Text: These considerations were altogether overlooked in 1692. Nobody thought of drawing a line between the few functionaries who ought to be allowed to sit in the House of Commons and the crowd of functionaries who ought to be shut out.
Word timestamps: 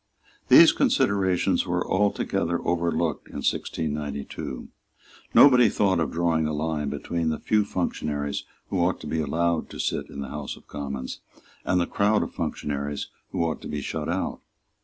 These 0.47 0.71
considerations 0.71 1.67
were 1.67 1.87
altogether 1.87 2.59
overlooked 2.65 3.27
in 3.27 3.35
1692. 3.43 4.69
Nobody 5.35 5.69
thought 5.69 5.99
of 5.99 6.09
drawing 6.09 6.47
a 6.47 6.53
line 6.53 6.89
between 6.89 7.29
the 7.29 7.37
few 7.37 7.63
functionaries 7.63 8.43
who 8.69 8.79
ought 8.79 8.99
to 9.01 9.05
be 9.07 9.21
allowed 9.21 9.69
to 9.69 9.79
sit 9.79 10.09
in 10.09 10.21
the 10.21 10.29
House 10.29 10.57
of 10.57 10.67
Commons 10.67 11.19
and 11.63 11.79
the 11.79 11.85
crowd 11.85 12.23
of 12.23 12.33
functionaries 12.33 13.09
who 13.29 13.43
ought 13.43 13.61
to 13.61 13.67
be 13.67 13.81
shut 13.81 14.09
out. 14.09 14.41